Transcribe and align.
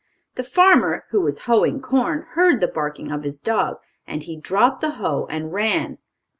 The 0.33 0.43
farmer, 0.43 1.03
who 1.11 1.21
was 1.21 1.41
hoeing 1.43 1.79
corn, 1.79 2.25
heard 2.31 2.59
the 2.59 2.67
barking 2.67 3.11
of 3.11 3.21
his 3.21 3.39
dog. 3.39 3.75
He 4.07 4.35
dropped 4.35 4.81
the 4.81 4.89
hoe 4.97 5.27
and 5.29 5.53
ran. 5.53 5.99